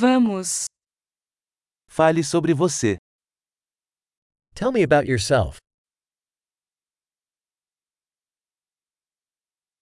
[0.00, 0.66] Vamos.
[1.88, 2.98] Fale sobre você.
[4.54, 5.58] Tell me about yourself.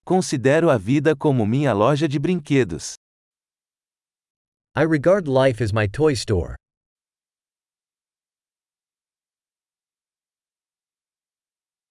[0.07, 2.95] Considero a vida como minha loja de brinquedos.
[4.75, 6.55] I regard life as my toy store.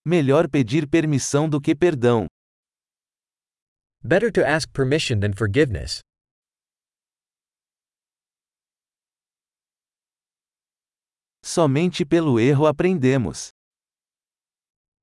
[0.04, 2.26] Melhor pedir permissão do que perdão.
[4.04, 6.02] Better to ask permission than forgiveness.
[11.48, 13.50] Somente pelo erro aprendemos.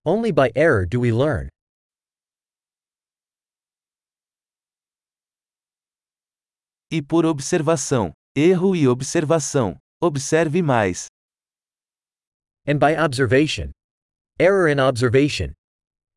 [0.04, 1.48] Only by error do we learn.
[6.90, 8.12] E por observação.
[8.36, 9.76] Erro e observação.
[10.02, 11.06] Observe mais.
[12.66, 13.70] And by observation.
[14.36, 15.52] Error and observation.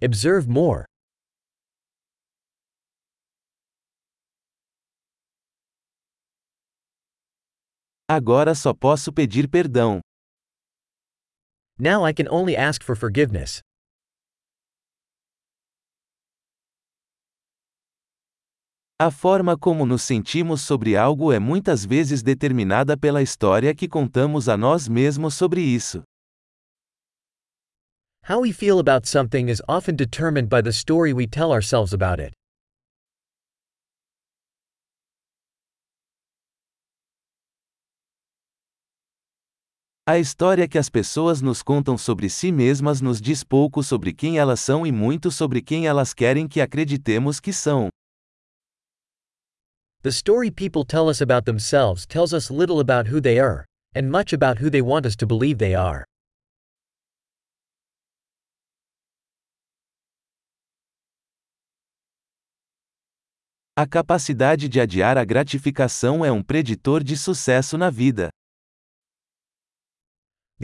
[0.01, 0.85] Observe more.
[8.09, 10.01] Agora só posso pedir perdão.
[11.77, 13.61] Now I can only ask for forgiveness.
[18.97, 24.47] A forma como nos sentimos sobre algo é muitas vezes determinada pela história que contamos
[24.47, 26.01] a nós mesmos sobre isso.
[28.29, 32.21] How we feel about something is often determined by the story we tell ourselves about
[32.21, 32.33] it.
[40.07, 44.37] A história que as pessoas nos contam sobre si mesmas nos diz pouco sobre quem
[44.37, 47.89] elas são e muito sobre quem elas querem que acreditemos que são.
[50.03, 54.03] The story people tell us about themselves tells us little about who they are, and
[54.03, 56.03] much about who they want us to believe they are.
[63.75, 68.29] A capacidade de adiar a gratificação é um preditor de sucesso na vida.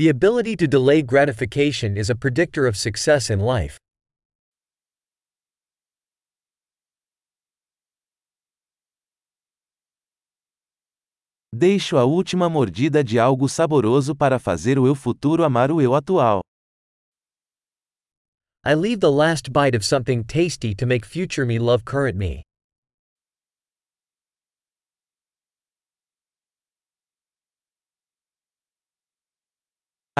[0.02, 3.78] The ability to delay gratification is a predictor of success in life.
[11.54, 15.94] Deixo a última mordida de algo saboroso para fazer o eu futuro amar o eu
[15.94, 16.42] atual.
[18.66, 22.42] I leave the last bite of something tasty to make future me love current me.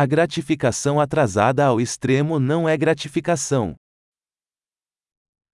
[0.02, 3.76] A gratificação atrasada ao extremo não é gratificação.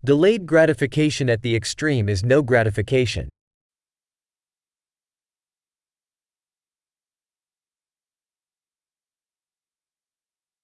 [0.04, 3.28] Delayed gratification at the extreme is no gratification.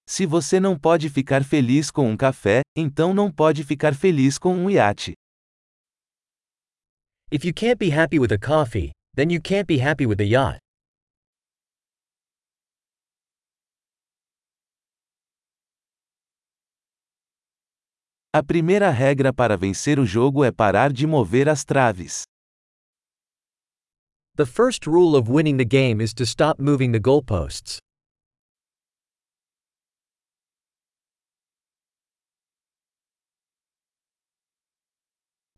[0.08, 4.54] Se você não pode ficar feliz com um café, então não pode ficar feliz com
[4.54, 5.12] um iate.
[7.32, 10.24] If you can't be happy with a coffee, then you can't be happy with a
[10.24, 10.60] yacht.
[18.34, 22.22] A primeira regra para vencer o jogo é parar de mover as traves.
[24.36, 27.76] The first rule of winning the game is to stop moving the goalposts.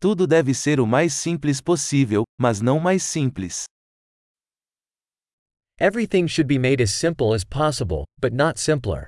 [0.01, 3.67] Tudo deve ser o mais simples possível, mas não mais simples.
[5.79, 9.07] Everything should be made as simple as possible, but not simpler.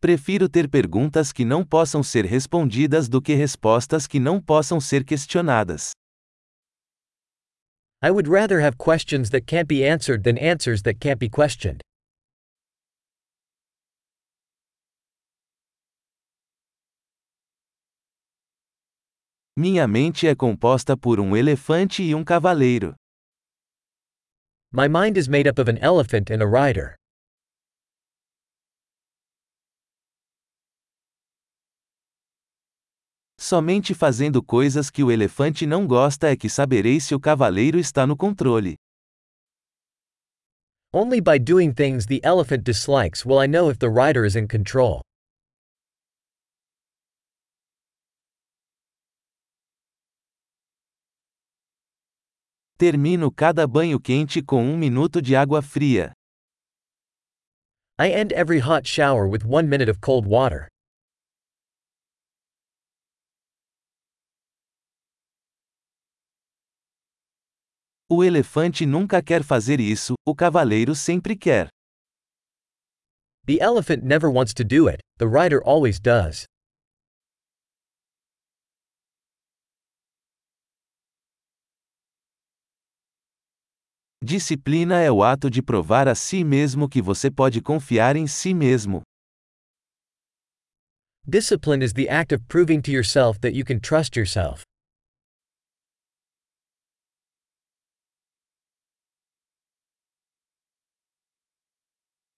[0.00, 5.04] Prefiro ter perguntas que não possam ser respondidas do que respostas que não possam ser
[5.04, 5.90] questionadas.
[8.00, 11.80] I would rather have questions that can't be answered than answers that can't be questioned.
[19.56, 22.94] Minha mente é composta por um elefante e um cavaleiro.
[24.70, 26.94] My mind is made up of an elephant and a rider.
[33.40, 38.04] Somente fazendo coisas que o elefante não gosta é que saberei se o cavaleiro está
[38.04, 38.74] no controle.
[40.92, 44.48] Only by doing things the elephant dislikes will I know if the rider is in
[44.48, 45.02] control.
[52.76, 56.12] Termino cada banho quente com um minuto de água fria.
[58.00, 60.68] I end every hot shower with one minute of cold water.
[68.10, 71.68] O elefante nunca quer fazer isso, o cavaleiro sempre quer.
[73.46, 76.46] The elephant never wants to do it, the rider always does.
[84.24, 88.52] Disciplina é o ato de provar a si mesmo que você pode confiar em si
[88.54, 89.02] mesmo.
[91.26, 94.67] Discipline is the act of proving to yourself that you can trust yourself.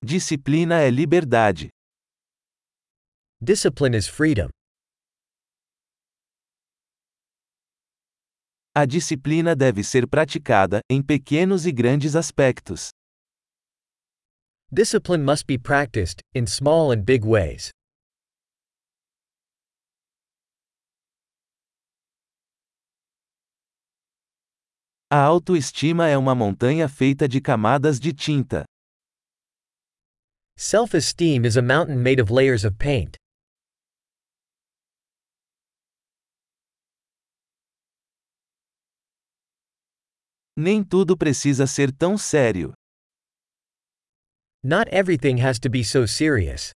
[0.02, 1.68] Disciplina é liberdade.
[3.38, 4.48] Discipline is freedom.
[8.74, 12.88] A disciplina deve ser praticada, em pequenos e grandes aspectos.
[14.72, 17.70] Discipline must be practiced, in small and big ways.
[25.10, 28.64] A autoestima é uma montanha feita de camadas de tinta.
[30.62, 33.16] Self esteem is a mountain made of layers of paint.
[40.54, 42.74] Nem tudo precisa ser tão sério.
[44.62, 46.72] Not everything has to be so serious.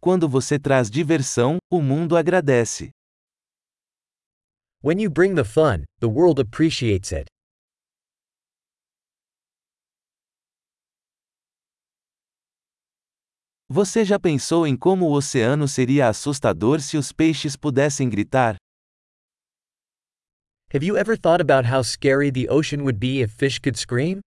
[0.00, 2.90] Quando você traz diversão, o mundo agradece.
[4.80, 7.33] When you bring the fun, the world appreciates it.
[13.74, 18.54] Você já pensou em como o oceano seria assustador se os peixes pudessem gritar?
[20.72, 24.20] Have you ever thought about how scary the ocean would be if fish could scream?